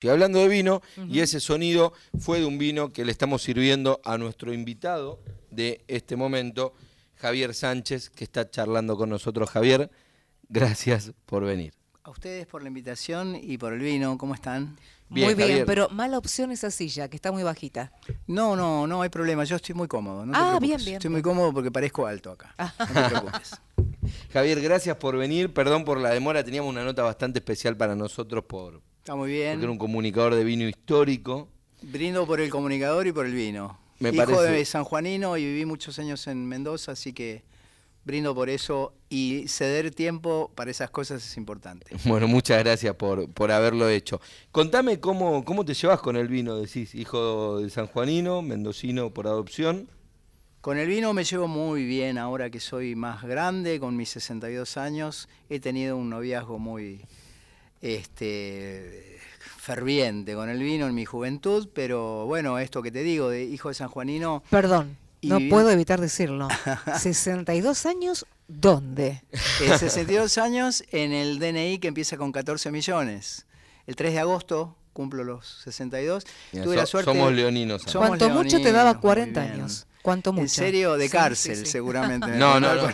[0.00, 0.80] Estoy hablando de vino
[1.10, 5.84] y ese sonido fue de un vino que le estamos sirviendo a nuestro invitado de
[5.88, 6.72] este momento,
[7.16, 9.50] Javier Sánchez, que está charlando con nosotros.
[9.50, 9.90] Javier,
[10.48, 11.74] gracias por venir.
[12.02, 14.78] A ustedes por la invitación y por el vino, ¿cómo están?
[15.10, 17.92] muy bien, pero mala opción esa silla, que está muy bajita.
[18.26, 20.24] No, no, no hay problema, yo estoy muy cómodo.
[20.24, 20.94] No ah, bien, bien.
[20.94, 22.54] Estoy muy cómodo porque parezco alto acá.
[22.56, 22.72] Ah.
[22.78, 23.60] No te preocupes.
[24.32, 25.52] Javier, gracias por venir.
[25.52, 28.80] Perdón por la demora, teníamos una nota bastante especial para nosotros por,
[29.10, 29.54] Está muy bien.
[29.54, 31.48] Porque era un comunicador de vino histórico.
[31.82, 33.76] Brindo por el comunicador y por el vino.
[33.98, 37.42] Me Hijo de sanjuanino y viví muchos años en Mendoza, así que
[38.04, 41.86] brindo por eso y ceder tiempo para esas cosas es importante.
[42.04, 44.20] Bueno, muchas gracias por, por haberlo hecho.
[44.52, 49.88] Contame cómo, cómo te llevas con el vino, decís, hijo de sanjuanino, mendocino por adopción.
[50.60, 54.76] Con el vino me llevo muy bien ahora que soy más grande, con mis 62
[54.76, 55.28] años.
[55.48, 57.06] He tenido un noviazgo muy,
[57.80, 59.18] este,
[59.58, 63.68] ferviente con el vino en mi juventud, pero bueno, esto que te digo, de hijo
[63.68, 64.42] de San Juanino.
[64.50, 66.48] Perdón, no puedo evitar decirlo.
[66.98, 69.22] 62 años, ¿dónde?
[69.78, 73.46] 62 años en el DNI que empieza con 14 millones.
[73.86, 76.24] El 3 de agosto cumplo los 62.
[76.62, 77.10] Tuve la suerte.
[77.10, 77.84] Somos leoninos.
[77.92, 79.86] Cuanto mucho te daba 40 años.
[80.02, 80.42] ¿Cuánto mucho?
[80.42, 82.28] En serio, de cárcel, seguramente.
[82.28, 82.88] No, no, no.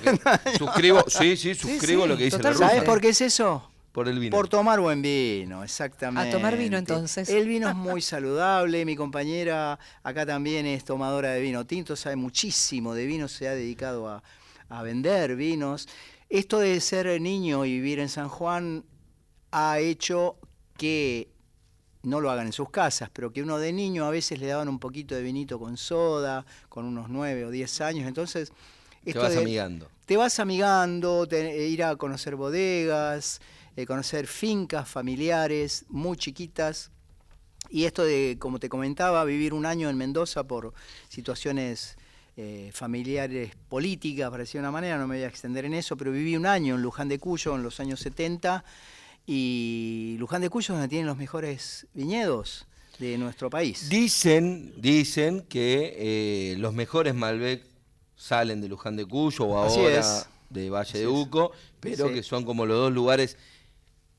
[0.58, 3.70] suscribo, sí, sí, suscribo lo que dice la ¿Sabes por qué es eso?
[3.96, 4.36] Por el vino.
[4.36, 6.28] Por tomar buen vino, exactamente.
[6.28, 7.30] A tomar vino entonces.
[7.30, 8.84] El vino es muy saludable.
[8.84, 13.52] Mi compañera acá también es tomadora de vino tinto, sabe muchísimo de vino, se ha
[13.52, 14.22] dedicado a,
[14.68, 15.88] a vender vinos.
[16.28, 18.84] Esto de ser niño y vivir en San Juan
[19.50, 20.36] ha hecho
[20.76, 21.30] que
[22.02, 24.68] no lo hagan en sus casas, pero que uno de niño a veces le daban
[24.68, 28.06] un poquito de vinito con soda, con unos nueve o diez años.
[28.06, 28.52] Entonces.
[29.02, 29.88] Te vas amigando.
[30.04, 33.40] Te vas amigando, ir a conocer bodegas,
[33.84, 36.90] conocer fincas familiares muy chiquitas.
[37.68, 40.72] Y esto de, como te comentaba, vivir un año en Mendoza por
[41.08, 41.98] situaciones
[42.38, 45.96] eh, familiares políticas, para decir de una manera, no me voy a extender en eso,
[45.96, 48.64] pero viví un año en Luján de Cuyo en los años 70
[49.26, 52.66] y Luján de Cuyo es donde tienen los mejores viñedos
[52.98, 53.88] de nuestro país.
[53.88, 57.64] Dicen, dicen que eh, los mejores Malbec
[58.14, 62.66] salen de Luján de Cuyo o ahora de Valle de Uco, pero que son como
[62.66, 63.36] los dos lugares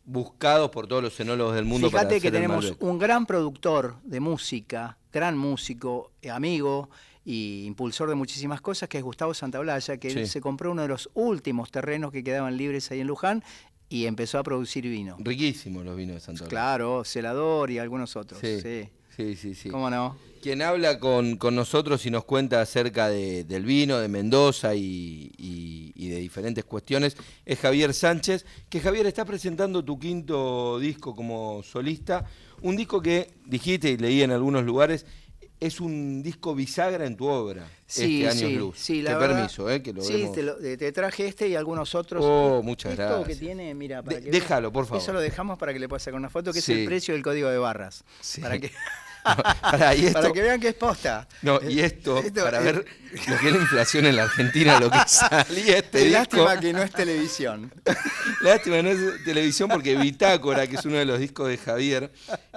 [0.07, 1.89] buscados por todos los enólogos del mundo.
[1.91, 6.89] Fíjate que tenemos un gran productor de música, gran músico, eh, amigo
[7.25, 10.87] y impulsor de muchísimas cosas, que es Gustavo Santaolalla, que él se compró uno de
[10.87, 13.43] los últimos terrenos que quedaban libres ahí en Luján
[13.89, 15.17] y empezó a producir vino.
[15.19, 16.49] Riquísimos los vinos de Santaolalla.
[16.49, 18.39] Claro, Celador y algunos otros.
[18.39, 19.55] Sí, sí, sí.
[19.55, 20.15] sí, ¿Cómo no?
[20.47, 26.63] Quien habla con, nosotros y nos cuenta acerca del vino de Mendoza y, de diferentes
[26.63, 32.23] cuestiones es Javier Sánchez, que Javier está presentando tu quinto disco como solista,
[32.61, 35.05] un disco que dijiste y leí en algunos lugares,
[35.59, 38.79] es un disco bisagra en tu obra, sí, este Años sí, Luz.
[38.79, 42.23] Sí, la permiso, eh, que lo Sí, te, traje este y algunos otros.
[42.25, 43.27] Oh, muchas gracias.
[43.27, 45.01] que tiene, mira, déjalo, por favor.
[45.01, 47.21] Eso lo dejamos para que le puedas sacar una foto, que es el precio del
[47.21, 48.05] código de barras.
[48.41, 48.71] Para que...
[49.61, 49.95] para,
[50.33, 51.27] que vean que es posta.
[51.41, 52.85] No, y esto, para ver
[53.27, 56.13] lo que es la inflación en la Argentina, lo que salía este disco.
[56.13, 57.73] Lástima que no es televisión.
[58.41, 62.11] Lástima que no es televisión porque Bitácora, que es uno de los discos de Javier,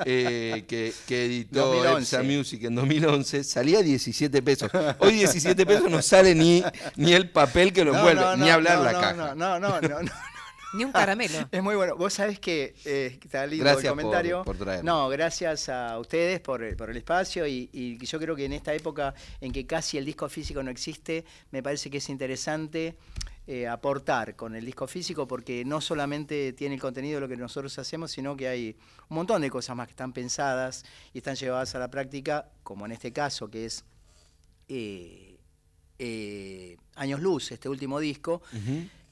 [0.04, 4.70] eh, que, editó Epsa Music en 2011, salía 17 pesos.
[4.98, 6.62] Hoy 17 pesos no sale ni,
[6.96, 9.34] ni el papel que lo envuelve, ni hablar la caja.
[9.34, 9.80] no, no, no.
[9.80, 10.29] no.
[10.72, 11.48] Ni un caramelo.
[11.50, 11.96] Es muy bueno.
[11.96, 14.44] Vos sabés que eh, está lindo el comentario.
[14.82, 19.52] no, gracias a ustedes por, el espacio y, yo creo que en esta época en
[19.52, 22.96] que casi el disco físico no existe, me parece que es interesante
[23.46, 27.36] eh, aportar con el disco físico porque no solamente tiene el contenido de lo que
[27.36, 28.76] nosotros hacemos, sino que hay
[29.08, 32.86] un montón de cosas más que están pensadas y están llevadas a la práctica, como
[32.86, 33.84] en este caso que es
[34.68, 35.36] eh,
[36.94, 38.42] Años Luz, este último disco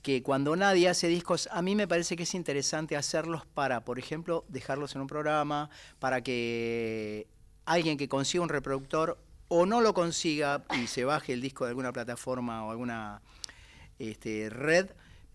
[0.09, 3.99] que cuando nadie hace discos, a mí me parece que es interesante hacerlos para, por
[3.99, 7.27] ejemplo, dejarlos en un programa, para que
[7.67, 9.19] alguien que consiga un reproductor
[9.49, 13.21] o no lo consiga y se baje el disco de alguna plataforma o alguna
[13.99, 14.87] este, red,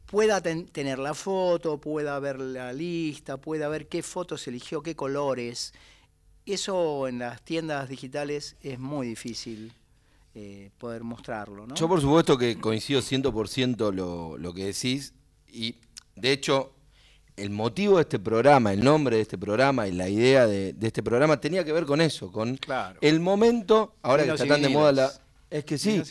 [0.07, 5.75] pueda tener la foto, pueda ver la lista, pueda ver qué fotos eligió, qué colores.
[6.47, 9.71] Eso en las tiendas digitales es muy difícil.
[10.35, 11.67] Eh, poder mostrarlo.
[11.67, 11.75] ¿no?
[11.75, 15.13] Yo por supuesto que coincido 100% lo, lo que decís
[15.47, 15.75] y
[16.15, 16.73] de hecho
[17.35, 21.01] el motivo de este programa, el nombre de este programa y la idea de, este
[21.01, 22.59] programa tenía que ver con eso, con
[23.01, 25.11] el momento, ahora que está tan de moda la...
[25.49, 26.01] Es que sí,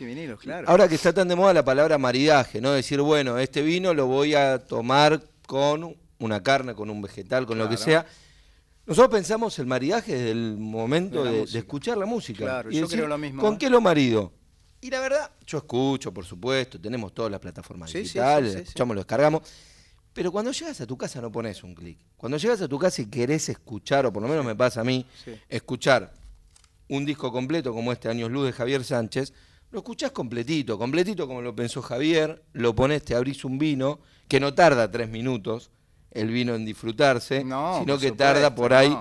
[0.66, 2.70] ahora que está tan de moda la palabra maridaje, ¿no?
[2.72, 7.58] Decir, bueno, este vino lo voy a tomar con una carne, con un vegetal, con
[7.58, 8.06] lo que sea.
[8.86, 12.44] Nosotros pensamos el maridaje desde el momento de, escuchar la música.
[12.44, 13.40] Claro, yo creo lo mismo.
[13.40, 13.58] ¿Con ¿eh?
[13.58, 14.32] qué lo marido?
[14.80, 19.42] Y la verdad, yo escucho, por supuesto, tenemos todas las plataformas digitales, escuchamos, lo descargamos.
[20.12, 21.98] Pero cuando llegas a tu casa no pones un clic.
[22.16, 24.84] Cuando llegas a tu casa y querés escuchar, o por lo menos me pasa a
[24.84, 25.06] mí,
[25.48, 26.12] escuchar
[26.88, 29.32] un disco completo como este Años Luz de Javier Sánchez,
[29.70, 34.38] lo escuchás completito, completito como lo pensó Javier, lo pones, te abrís un vino, que
[34.38, 35.70] no tarda tres minutos,
[36.14, 38.96] el vino en disfrutarse, sino que tarda por ahí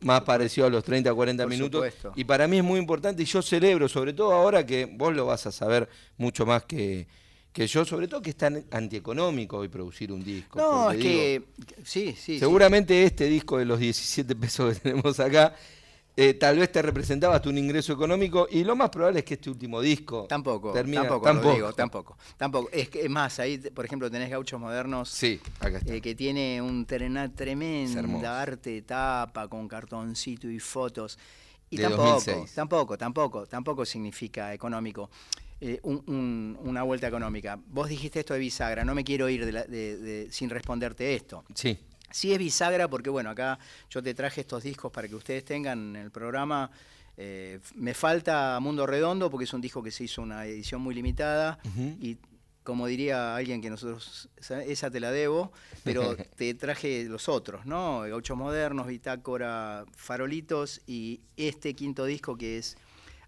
[0.00, 1.84] más parecido a los 30, 40 minutos.
[2.14, 5.26] Y para mí es muy importante y yo celebro, sobre todo ahora que vos lo
[5.26, 7.06] vas a saber mucho más que,
[7.52, 10.58] que yo, sobre todo que es tan antieconómico hoy producir un disco.
[10.58, 11.42] No, es que
[11.84, 12.38] sí, sí.
[12.38, 15.54] Seguramente este disco de los 17 pesos que tenemos acá
[16.18, 19.34] eh, tal vez te representaba tu un ingreso económico y lo más probable es que
[19.34, 21.54] este último disco tampoco tampoco, tampoco.
[21.54, 22.70] digo, tampoco tampoco.
[22.72, 25.38] Es que es más ahí por ejemplo tenés gauchos modernos sí,
[25.84, 31.18] eh, que tiene un tremendo tremenda arte de tapa con cartoncito y fotos.
[31.68, 35.10] Y tampoco tampoco tampoco tampoco significa económico
[35.60, 37.58] eh, una vuelta económica.
[37.66, 41.44] Vos dijiste esto de bisagra no me quiero ir sin responderte esto.
[41.54, 41.78] Sí
[42.10, 43.58] Sí es bisagra porque, bueno, acá
[43.90, 46.70] yo te traje estos discos para que ustedes tengan en el programa.
[47.16, 50.94] Eh, me falta Mundo Redondo porque es un disco que se hizo una edición muy
[50.94, 51.58] limitada
[52.00, 52.18] y
[52.62, 54.28] como diría alguien que nosotros,
[54.66, 55.52] esa te la debo,
[55.84, 58.00] pero te traje los otros, ¿no?
[58.00, 62.76] Gauchos Modernos, Bitácora, Farolitos y este quinto disco que es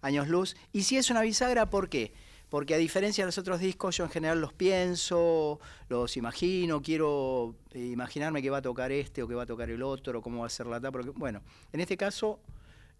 [0.01, 0.55] Años Luz.
[0.73, 2.13] Y si es una bisagra, ¿por qué?
[2.49, 7.55] Porque a diferencia de los otros discos, yo en general los pienso, los imagino, quiero
[7.71, 10.21] eh, imaginarme que va a tocar este o que va a tocar el otro, o
[10.21, 10.99] cómo va a ser la tapa.
[11.15, 11.41] Bueno,
[11.71, 12.39] en este caso,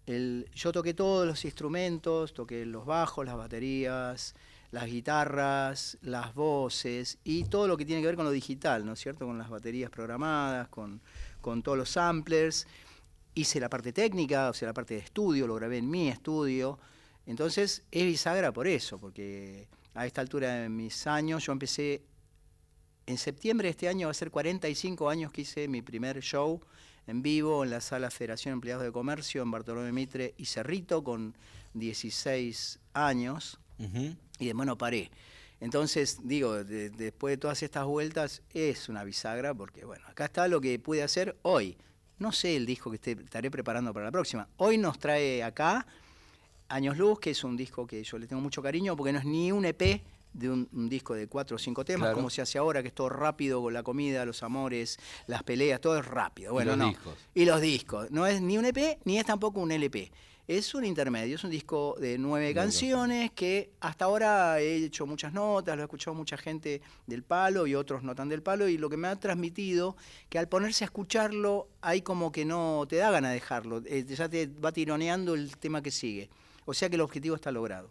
[0.06, 4.34] yo toqué todos los instrumentos, toqué los bajos, las baterías,
[4.70, 8.92] las guitarras, las voces y todo lo que tiene que ver con lo digital, ¿no
[8.92, 9.26] es cierto?
[9.26, 11.00] Con las baterías programadas, con,
[11.40, 12.66] con todos los samplers.
[13.34, 16.78] Hice la parte técnica, o sea, la parte de estudio, lo grabé en mi estudio.
[17.30, 22.02] Entonces es bisagra por eso, porque a esta altura de mis años, yo empecé
[23.06, 26.60] en septiembre de este año, va a ser 45 años que hice mi primer show
[27.06, 31.04] en vivo en la sala Federación de Empleados de Comercio en Bartolomé Mitre y Cerrito
[31.04, 31.36] con
[31.74, 35.08] 16 años y de bueno paré.
[35.60, 40.60] Entonces, digo, después de todas estas vueltas, es una bisagra porque, bueno, acá está lo
[40.60, 41.78] que pude hacer hoy.
[42.18, 44.48] No sé el disco que estaré preparando para la próxima.
[44.56, 45.86] Hoy nos trae acá
[46.70, 49.24] Años Luz, que es un disco que yo le tengo mucho cariño, porque no es
[49.24, 50.02] ni un EP
[50.32, 53.08] de un, disco de cuatro o cinco temas, como se hace ahora, que es todo
[53.08, 56.52] rápido, con la comida, los amores, las peleas, todo es rápido.
[56.52, 57.14] Bueno, y los Discos.
[57.34, 58.10] Y los discos.
[58.10, 60.12] No es ni un EP, ni es tampoco un LP.
[60.46, 65.32] Es un intermedio, es un disco de nueve canciones que hasta ahora he hecho muchas
[65.32, 68.76] notas, lo ha escuchado mucha gente del palo y otros no tan del palo, y
[68.76, 69.96] lo que me ha transmitido,
[70.28, 74.04] que al ponerse a escucharlo, hay como que no te da ganas de dejarlo, eh,
[74.08, 76.30] ya te va tironeando el tema que sigue.
[76.70, 77.90] O sea que el objetivo está logrado.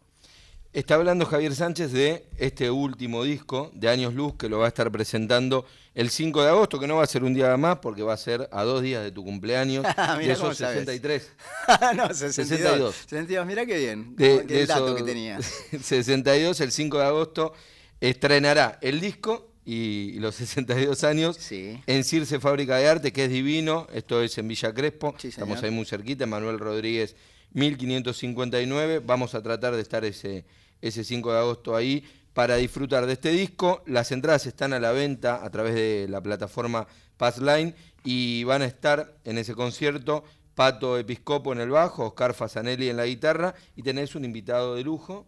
[0.72, 4.68] Está hablando Javier Sánchez de este último disco de Años Luz que lo va a
[4.70, 8.04] estar presentando el 5 de agosto, que no va a ser un día más porque
[8.04, 9.84] va a ser a dos días de tu cumpleaños.
[10.18, 11.30] de esos 63.
[11.98, 12.96] no, 62.
[12.96, 13.46] 62.
[13.46, 14.16] Mirá qué bien.
[14.16, 15.42] De, el dato que tenía.
[15.84, 17.54] 62, el 5 de agosto,
[18.00, 23.88] estrenará el disco y los 62 años en Circe Fábrica de Arte, que es divino.
[23.92, 25.14] Esto es en Villa Crespo.
[25.22, 26.26] Estamos ahí muy cerquita.
[26.26, 27.18] Manuel Rodríguez
[27.54, 29.00] 1559.
[29.00, 30.46] Vamos a tratar de estar ese,
[30.82, 32.04] ese 5 de agosto ahí
[32.34, 33.84] para disfrutar de este disco.
[33.86, 36.88] Las entradas están a la venta a través de la plataforma
[37.18, 40.24] Passline y van a estar en ese concierto
[40.56, 44.84] Pato Episcopo en el bajo, Oscar Fasanelli en la guitarra y tenés un invitado de
[44.84, 45.28] lujo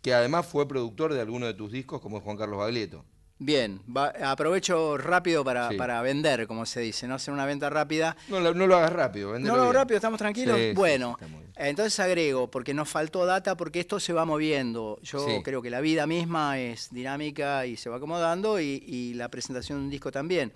[0.00, 3.04] que además fue productor de alguno de tus discos como es Juan Carlos Baglietto.
[3.38, 3.80] Bien,
[4.22, 8.16] aprovecho rápido para, para, vender, como se dice, no hacer una venta rápida.
[8.28, 10.58] No, no lo hagas rápido, No lo hago rápido, estamos tranquilos.
[10.74, 11.18] bueno,
[11.56, 14.98] entonces agrego, porque nos faltó data, porque esto se va moviendo.
[15.02, 19.28] Yo creo que la vida misma es dinámica y se va acomodando y, y la
[19.28, 20.52] presentación de un disco también.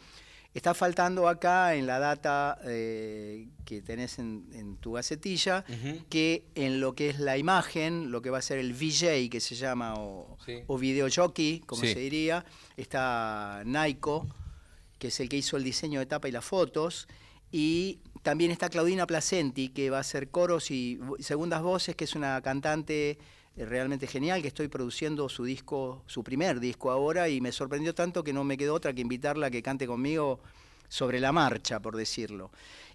[0.59, 5.65] Está faltando acá en la data eh, que tenés en, tu gacetilla,
[6.09, 9.39] que en lo que es la imagen, lo que va a ser el VJ, que
[9.39, 10.37] se llama, o,
[10.77, 12.45] video jockey, como se diría,
[12.77, 14.27] está Naiko,
[14.99, 17.07] que es el que hizo el diseño de tapa y las fotos,
[17.53, 22.17] y también está Claudina Placenti, que va a hacer coros y segundas voces, que es
[22.17, 23.17] una cantante
[23.67, 28.23] realmente genial, que estoy produciendo su disco, su primer disco ahora, y me sorprendió tanto
[28.23, 30.41] que no me quedó otra que invitarla a que cante conmigo
[30.89, 32.51] sobre la marcha, por decirlo.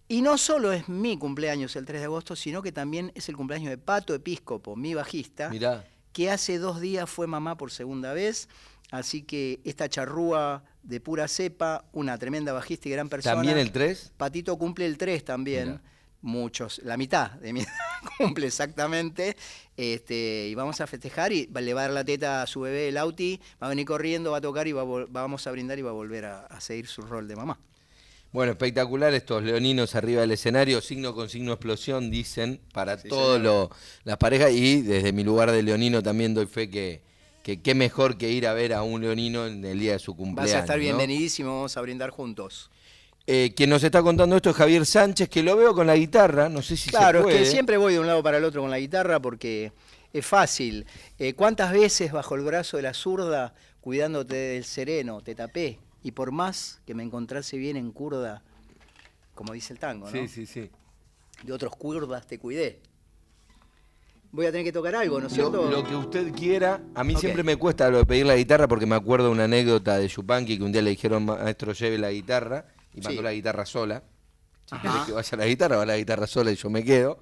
[0.08, 3.38] Y no solo es mi cumpleaños el 3 de agosto, sino que también es el
[3.38, 5.51] cumpleaños de Pato Episcopo, mi bajista,
[6.12, 8.50] que hace dos días fue mamá por segunda vez.
[8.91, 13.36] Así que esta charrúa de pura cepa, una tremenda bajista y gran persona.
[13.36, 14.13] ¿También el 3?
[14.17, 15.82] Patito cumple el 3 también.
[16.24, 17.63] Muchos, la mitad de mi
[18.18, 19.38] cumple exactamente.
[19.77, 22.88] Este, y vamos a festejar y le va a dar la teta a su bebé,
[22.88, 25.84] el Auti, va a venir corriendo, va a tocar y va vamos a brindar y
[25.84, 27.60] va a volver a seguir su rol de mamá.
[28.34, 33.70] Bueno, espectacular estos leoninos arriba del escenario, signo con signo explosión, dicen, para todas
[34.03, 34.51] las parejas.
[34.51, 37.03] Y desde mi lugar de leonino también doy fe que,
[37.44, 40.15] que qué mejor que ir a ver a un leonino en el día de su
[40.15, 40.51] cumpleaños.
[40.51, 42.72] Vas a estar bienvenidísimo, vamos a brindar juntos.
[43.25, 46.50] Eh, quien nos está contando esto es Javier Sánchez, que lo veo con la guitarra,
[46.50, 47.38] no sé si claro, se puede.
[47.38, 49.72] es que siempre voy de un lado para el otro con la guitarra porque
[50.12, 50.86] es fácil.
[51.18, 55.80] Eh, ¿Cuántas veces bajo el brazo de la zurda, cuidándote del sereno, te tapé?
[56.03, 58.44] y por más que me encontrase bien en curda,
[59.34, 60.12] como dice el tango, ¿no?
[60.12, 60.70] Sí, sí, sí.
[61.44, 62.80] De otros curdas te cuidé.
[64.32, 65.70] Voy a tener que tocar algo, ¿no es cierto?
[65.70, 66.82] Lo, que usted quiera.
[66.96, 69.98] A mí siempre me cuesta lo de pedir la guitarra porque me acuerdo una anécdota
[69.98, 73.66] de Chupanqui que un día le dijeron, maestro, lleve la guitarra y mandó la guitarra
[73.66, 74.04] sola.
[74.66, 77.20] Si quieres que vaya la guitarra, va la guitarra sola y yo me quedo.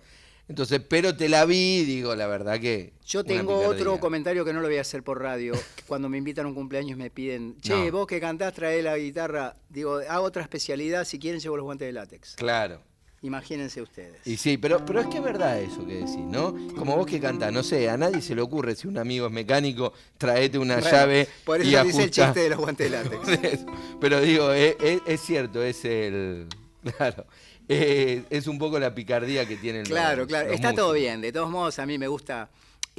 [0.47, 2.93] Entonces, pero te la vi, digo, la verdad que.
[3.05, 5.53] Yo tengo otro comentario que no lo voy a hacer por radio.
[5.87, 9.55] Cuando me invitan a un cumpleaños me piden, che, vos que cantás, trae la guitarra.
[9.69, 12.35] Digo, hago otra especialidad, si quieren llevo los guantes de látex.
[12.35, 12.81] Claro.
[13.23, 14.25] Imagínense ustedes.
[14.25, 16.55] Y sí, pero, pero es que es verdad eso que decís, ¿no?
[16.75, 19.31] Como vos que cantás, no sé, a nadie se le ocurre, si un amigo es
[19.31, 21.27] mecánico, traete una llave.
[21.45, 23.65] Por eso dice el chiste de los guantes de látex.
[24.01, 24.75] pero digo, es,
[25.05, 26.47] es cierto, es el.
[26.97, 27.27] Claro.
[27.69, 31.21] Eh, es un poco la picardía que tienen Claro, claro, está todo bien.
[31.21, 32.49] De todos modos, a mí me gusta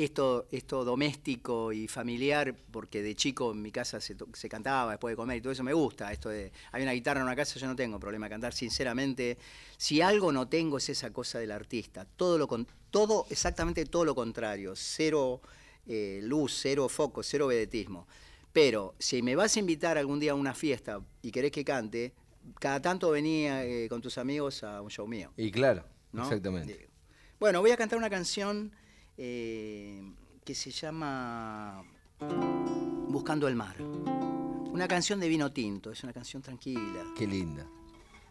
[0.04, 4.16] esto, esto doméstico y familiar, porque de chico en mi casa se,
[4.48, 6.12] cantaba después de comer y todo eso me gusta.
[6.12, 9.38] Esto de, hay una guitarra en una casa, yo no tengo problema de cantar, sinceramente.
[9.76, 12.06] Si algo no tengo es esa cosa del artista.
[12.16, 12.48] Todo, lo,
[12.90, 14.74] todo exactamente todo lo contrario.
[14.76, 15.40] Cero
[15.86, 18.06] eh, luz, cero foco, cero vedetismo.
[18.52, 22.12] Pero si me vas a invitar algún día a una fiesta y querés que cante,
[22.58, 25.32] cada tanto venía eh, con tus amigos a un show mío.
[25.36, 26.88] Y claro, exactamente.
[27.40, 28.72] Bueno, voy a cantar una canción
[29.16, 30.02] eh,
[30.44, 31.84] que se llama
[33.08, 33.80] Buscando el mar.
[33.80, 37.04] Una canción de vino tinto, es una canción tranquila.
[37.16, 37.66] Qué linda.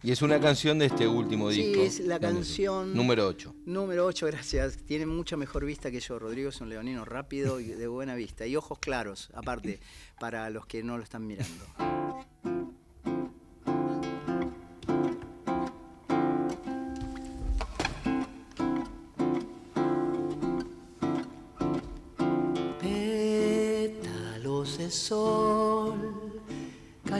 [0.04, 1.76] Y es una canción de este último disco.
[1.76, 2.96] Sí, es la canción...
[2.96, 3.54] Número 8.
[3.68, 4.78] Número 8, gracias.
[4.78, 6.18] Tiene mucha mejor vista que yo.
[6.18, 8.48] Rodrigo es un leonino rápido y de buena vista.
[8.48, 9.80] Y ojos claros, aparte,
[10.20, 12.00] para los que no lo están mirando.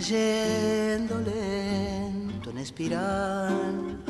[0.02, 4.02] Cayendo lento en espiral,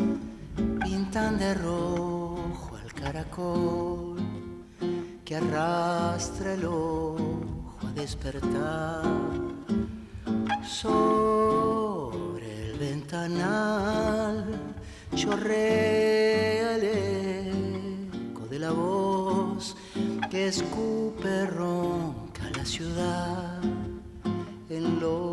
[0.81, 4.15] pintan de rojo al caracol
[5.25, 9.03] que arrastra el ojo a despertar.
[10.65, 14.45] Sobre el ventanal
[15.13, 19.75] chorrea el eco de la voz
[20.29, 23.61] que escupe ronca la ciudad
[24.69, 25.30] en los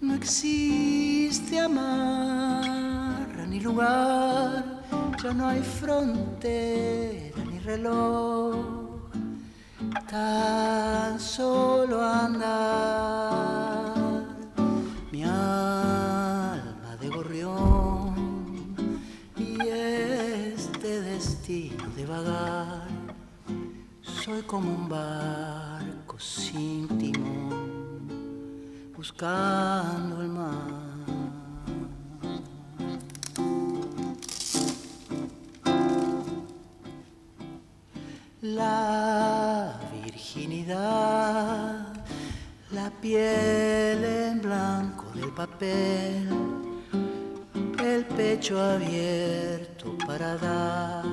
[0.00, 4.64] no existe amarra ni lugar,
[5.22, 9.00] ya no hay frontera ni reloj,
[10.08, 13.56] tan solo andar.
[15.10, 18.54] Mi alma de gorrión
[19.36, 22.86] y este destino de vagar.
[24.00, 26.86] Soy como un barco sin
[29.00, 30.50] buscando el mar.
[38.42, 41.86] La virginidad,
[42.72, 46.28] la piel en blanco del papel
[47.82, 51.09] el pecho abierto para darle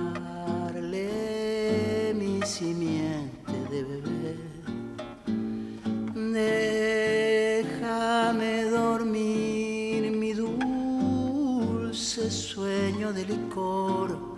[13.27, 14.37] licor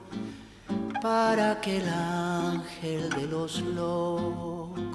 [1.02, 4.90] para que el ángel de los locos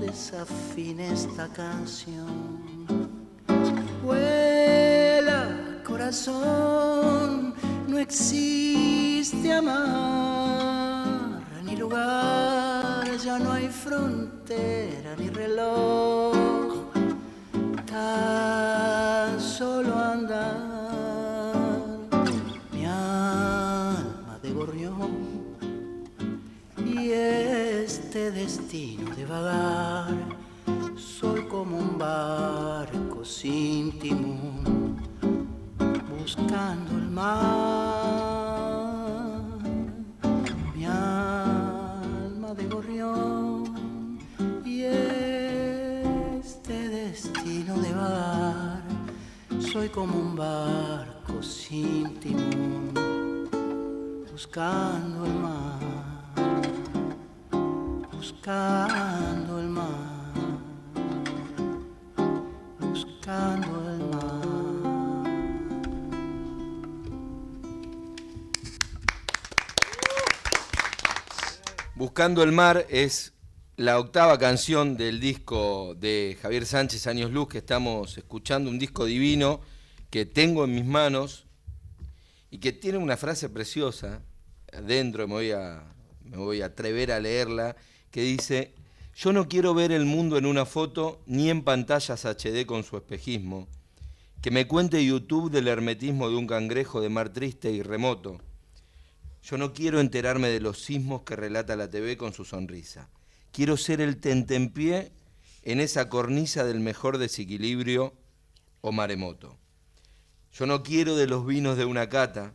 [0.00, 2.56] desafine esta canción.
[6.06, 7.52] corazón
[7.88, 16.92] no existe amar ni lugar, ya no hay frontera ni reloj,
[17.86, 20.05] tan solo
[28.76, 29.65] destino de vagar,
[71.96, 73.32] Buscando el mar es
[73.76, 79.06] la octava canción del disco de Javier Sánchez Años Luz que estamos escuchando, un disco
[79.06, 79.62] divino
[80.10, 81.46] que tengo en mis manos
[82.50, 84.20] y que tiene una frase preciosa,
[84.74, 85.84] adentro me voy a,
[86.22, 87.76] me voy a atrever a leerla,
[88.10, 88.74] que dice,
[89.14, 92.98] yo no quiero ver el mundo en una foto ni en pantallas HD con su
[92.98, 93.68] espejismo.
[94.42, 98.38] Que me cuente YouTube del hermetismo de un cangrejo de mar triste y remoto.
[99.48, 103.08] Yo no quiero enterarme de los sismos que relata la TV con su sonrisa.
[103.52, 105.12] Quiero ser el tentempié
[105.62, 108.12] en esa cornisa del mejor desequilibrio
[108.80, 109.56] o maremoto.
[110.52, 112.54] Yo no quiero de los vinos de una cata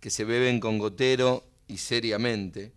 [0.00, 2.72] que se beben con gotero y seriamente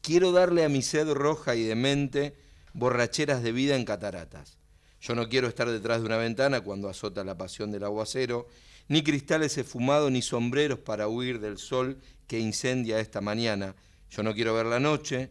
[0.00, 2.34] Quiero darle a mi sed roja y demente
[2.72, 4.58] borracheras de vida en cataratas.
[5.00, 8.46] Yo no quiero estar detrás de una ventana cuando azota la pasión del aguacero,
[8.88, 11.98] ni cristales esfumados ni sombreros para huir del sol
[12.30, 13.74] que incendia esta mañana.
[14.08, 15.30] Yo no quiero ver la noche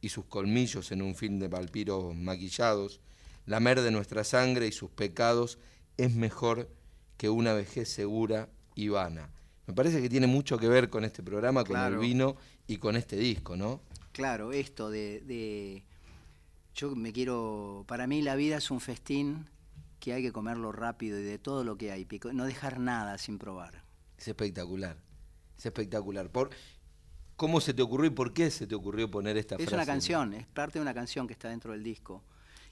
[0.00, 3.00] y sus colmillos en un film de palpiros maquillados.
[3.44, 5.60] La mer de nuestra sangre y sus pecados
[5.96, 6.68] es mejor
[7.16, 9.30] que una vejez segura y vana.
[9.68, 12.34] Me parece que tiene mucho que ver con este programa, con el vino
[12.66, 13.80] y con este disco, ¿no?
[14.10, 15.84] Claro, esto de,
[16.74, 17.84] Yo me quiero...
[17.86, 19.48] Para mí la vida es un festín
[20.00, 23.38] que hay que comerlo rápido y de todo lo que hay, no dejar nada sin
[23.38, 23.84] probar.
[24.18, 24.96] Es espectacular,
[25.56, 26.30] es espectacular.
[26.30, 26.50] Por,
[27.36, 29.68] ¿Cómo se te ocurrió y por qué se te ocurrió poner esta frase?
[29.68, 32.22] Es una canción, es parte de una canción que está dentro del disco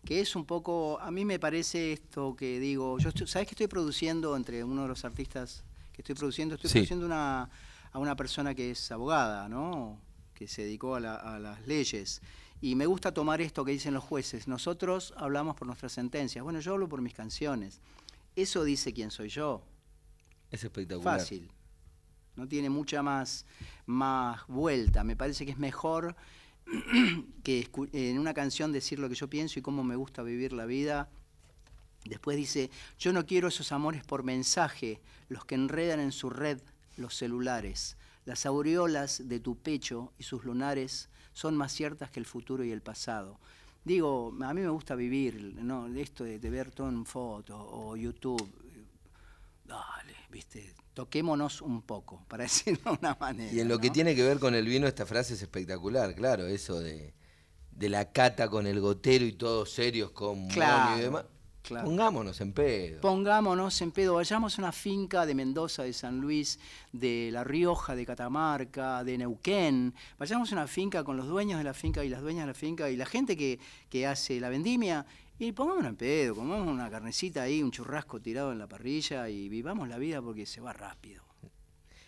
[0.04, 3.68] que es un poco, a mí me parece esto que digo, yo ¿sabes que estoy
[3.68, 6.56] produciendo entre uno de los artistas que estoy produciendo?
[6.56, 7.48] Estoy produciendo una,
[7.92, 9.98] a una persona que es abogada, ¿no?
[10.34, 12.20] Que se dedicó a, las leyes.
[12.60, 14.46] Y me gusta tomar esto que dicen los jueces.
[14.46, 16.42] Nosotros hablamos por nuestras sentencias.
[16.44, 17.80] Bueno, yo hablo por mis canciones.
[18.36, 19.62] Eso dice quién soy yo.
[20.50, 21.20] Es espectacular.
[21.20, 21.50] Fácil.
[22.36, 23.46] No tiene mucha más,
[23.86, 25.04] más vuelta.
[25.04, 26.16] Me parece que es mejor
[27.44, 30.66] que en una canción decir lo que yo pienso y cómo me gusta vivir la
[30.66, 31.08] vida.
[32.04, 36.60] Después dice, yo no quiero esos amores por mensaje, los que enredan en su red
[36.96, 37.96] los celulares.
[38.24, 42.70] Las aureolas de tu pecho y sus lunares son más ciertas que el futuro y
[42.70, 43.38] el pasado.
[43.84, 45.86] Digo, a mí me gusta vivir, ¿no?
[45.88, 48.50] Esto de, ver todo en foto o YouTube.
[49.64, 53.52] Dale, viste, toquémonos un poco, para decirlo de una manera.
[53.52, 56.46] Y en lo que tiene que ver con el vino, esta frase es espectacular, claro,
[56.46, 57.14] eso de,
[57.78, 60.98] la cata con el gotero y todos serios con claro.
[60.98, 61.24] y demás.
[61.66, 63.00] Pongámonos en pedo.
[63.00, 64.14] Pongámonos en pedo.
[64.14, 66.58] Vayamos a una finca de Mendoza, de San Luis,
[66.92, 69.94] de La Rioja, de Catamarca, de Neuquén.
[70.18, 72.54] Vayamos a una finca con los dueños de la finca y las dueñas de la
[72.54, 75.06] finca y la gente que, que hace la vendimia.
[75.38, 79.48] Y pongámonos en pedo, comamos una carnecita ahí, un churrasco tirado en la parrilla y
[79.48, 81.24] vivamos la vida porque se va rápido.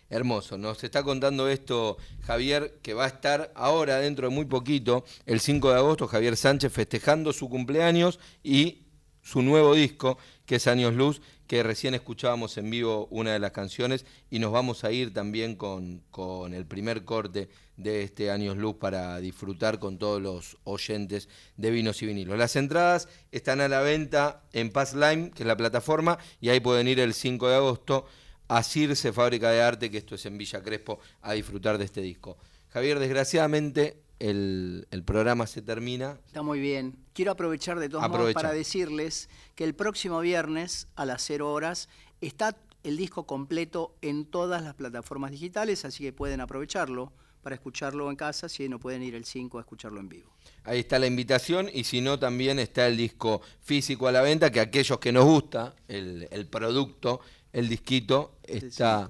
[0.09, 5.03] Hermoso, nos está contando esto Javier, que va a estar ahora, dentro de muy poquito,
[5.25, 8.83] el 5 de agosto, Javier Sánchez festejando su cumpleaños y
[9.21, 13.51] su nuevo disco, que es Años Luz, que recién escuchábamos en vivo una de las
[13.51, 18.57] canciones y nos vamos a ir también con, con el primer corte de este Años
[18.57, 22.37] Luz para disfrutar con todos los oyentes de vinos y vinilos.
[22.37, 26.59] Las entradas están a la venta en Pass Lime, que es la plataforma, y ahí
[26.59, 28.05] pueden ir el 5 de agosto
[28.47, 32.01] a Circe, Fábrica de Arte, que esto es en Villa Crespo, a disfrutar de este
[32.01, 32.37] disco.
[32.69, 36.19] Javier, desgraciadamente el, programa se termina.
[36.25, 36.95] Está muy bien.
[37.13, 41.89] Quiero aprovechar de todos modos para decirles que el próximo viernes a las 0 horas
[42.21, 48.09] está el disco completo en todas las plataformas digitales, así que pueden aprovecharlo para escucharlo
[48.09, 50.31] en casa si no pueden ir el 5 a escucharlo en vivo.
[50.63, 54.51] Ahí está la invitación y si no también está el disco físico a la venta,
[54.51, 57.21] que aquellos que nos gusta el, el producto,
[57.53, 59.09] el disquito, está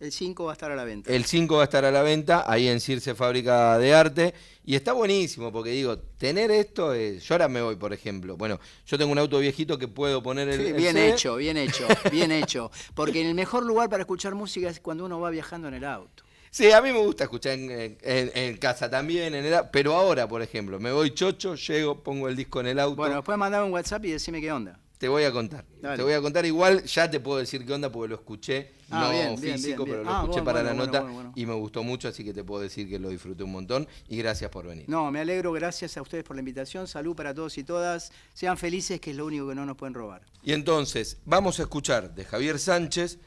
[0.00, 1.12] el 5 va a estar a la venta.
[1.12, 4.34] El 5 va a estar a la venta, ahí en Circe Fábrica de Arte.
[4.64, 7.24] Y está buenísimo, porque digo, tener esto es.
[7.24, 8.36] Yo ahora me voy, por ejemplo.
[8.36, 10.66] Bueno, yo tengo un auto viejito que puedo poner el.
[10.66, 12.70] Sí, bien hecho, bien hecho, bien hecho.
[12.94, 16.22] Porque el mejor lugar para escuchar música es cuando uno va viajando en el auto.
[16.50, 20.80] Sí, a mí me gusta escuchar en, casa también, en edad, pero ahora, por ejemplo,
[20.80, 22.96] me voy chocho, llego, pongo el disco en el auto.
[22.96, 24.78] Bueno, después mandame un WhatsApp y decime qué onda.
[24.98, 25.64] Te voy a contar.
[25.80, 29.12] Te voy a contar igual, ya te puedo decir qué onda porque lo escuché, ah,
[29.30, 31.06] no físico, pero lo ah, escuché para la nota
[31.36, 34.16] y me gustó mucho, así que te puedo decir que lo disfruté un montón y
[34.16, 34.86] gracias por venir.
[34.88, 38.58] No, me alegro, gracias a ustedes por la invitación, salud para todos y todas, sean
[38.58, 40.22] felices que es lo único que no nos pueden robar.
[40.42, 43.20] Y entonces, vamos a escuchar de Javier Sánchez,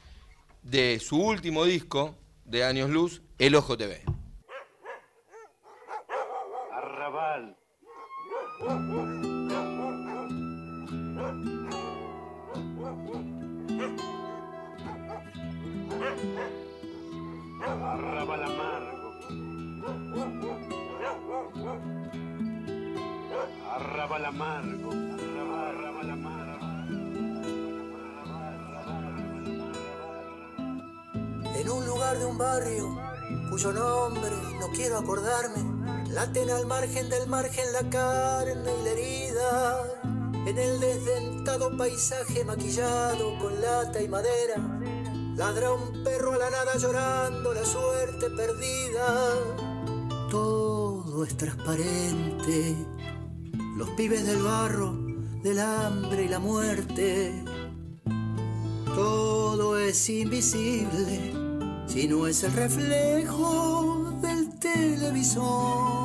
[0.63, 4.03] de su último disco de Años Luz, El Ojo TV.
[6.73, 7.55] Arrabal.
[24.31, 24.91] Amargo.
[24.91, 24.91] Amargo.
[31.55, 32.97] En un lugar de un barrio
[33.49, 35.63] cuyo nombre no quiero acordarme,
[36.09, 39.83] laten al margen del margen la carne y la herida.
[40.45, 44.80] En el desdentado paisaje maquillado con lata y madera,
[45.35, 49.35] ladra un perro a la nada llorando la suerte perdida.
[50.29, 52.75] Todo es transparente,
[53.77, 54.93] los pibes del barro,
[55.43, 57.43] del hambre y la muerte.
[58.95, 61.33] Todo es invisible
[61.87, 66.00] si no es el reflejo del televisor.